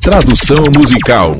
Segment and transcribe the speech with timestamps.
[0.00, 1.32] Tradução musical.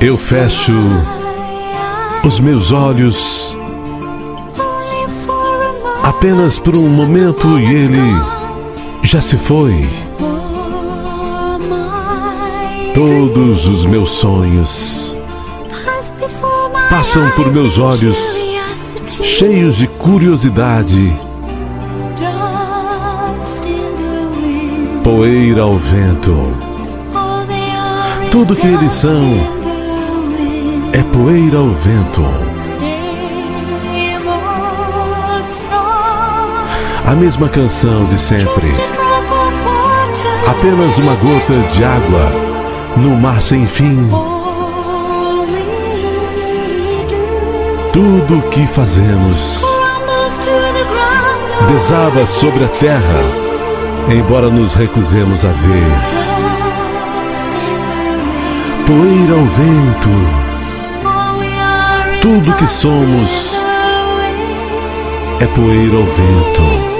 [0.00, 0.72] Eu fecho
[2.24, 3.57] os meus olhos
[6.02, 7.98] apenas por um momento e ele
[9.02, 9.88] já se foi.
[12.94, 15.18] Todos os meus sonhos
[16.90, 18.38] passam por meus olhos
[19.22, 21.12] cheios de curiosidade.
[25.04, 26.36] Poeira ao vento.
[28.30, 29.34] Tudo que eles são
[30.92, 32.47] é poeira ao vento.
[37.08, 38.70] A mesma canção de sempre.
[40.46, 42.30] Apenas uma gota de água
[42.98, 44.06] no mar sem fim.
[47.94, 49.64] Tudo o que fazemos
[51.72, 53.22] desaba sobre a terra,
[54.10, 55.86] embora nos recusemos a ver.
[58.86, 60.48] Poeira ao vento
[62.20, 63.56] tudo que somos
[65.40, 66.97] é poeira ao vento.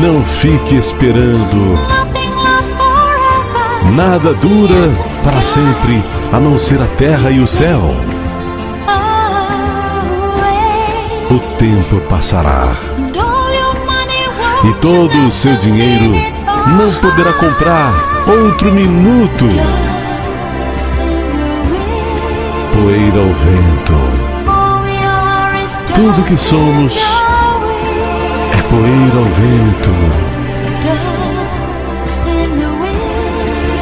[0.00, 1.78] Não fique esperando.
[3.94, 4.90] Nada dura
[5.22, 6.02] para sempre,
[6.32, 7.82] a não ser a terra e o céu.
[11.30, 12.72] O tempo passará.
[14.64, 16.12] E todo o seu dinheiro
[16.78, 17.92] não poderá comprar
[18.26, 19.44] outro minuto.
[22.72, 24.20] Poeira ao vento.
[25.94, 26.98] Tudo que somos
[28.70, 29.90] poeira ao vento.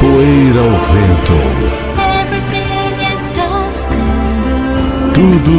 [0.01, 1.37] Poeira ao vento.
[5.13, 5.57] Tudo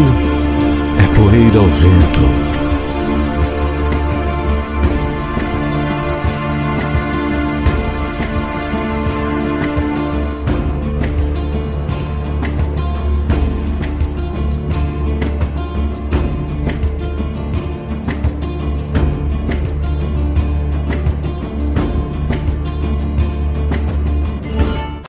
[0.98, 2.49] é poeira ao vento.